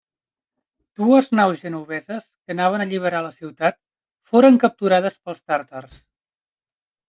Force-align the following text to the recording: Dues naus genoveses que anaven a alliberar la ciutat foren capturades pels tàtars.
Dues 1.01 1.27
naus 1.39 1.61
genoveses 1.65 2.25
que 2.31 2.55
anaven 2.57 2.85
a 2.85 2.89
alliberar 2.89 3.21
la 3.27 3.35
ciutat 3.37 3.79
foren 4.33 4.61
capturades 4.67 5.23
pels 5.25 5.47
tàtars. 5.53 6.05